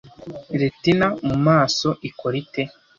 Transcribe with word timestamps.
Retina 0.61 1.07
mumaso 1.27 1.89
ikora 2.09 2.35
ite 2.43 2.61